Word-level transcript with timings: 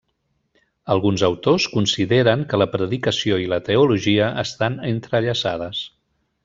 Alguns 0.95 1.23
autors 1.27 1.67
consideren 1.75 2.47
que 2.53 2.61
la 2.63 2.69
predicació 2.77 3.39
i 3.45 3.49
la 3.55 3.63
teologia 3.71 4.35
estan 4.49 4.83
entrellaçades. 4.93 5.89